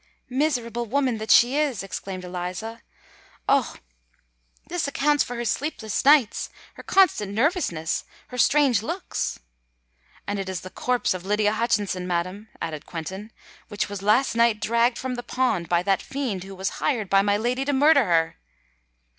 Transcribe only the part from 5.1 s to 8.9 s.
for her sleepless nights—her constant nervousness—her strange